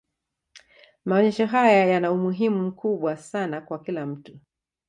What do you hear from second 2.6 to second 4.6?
mkubwa sana kwa kila mtu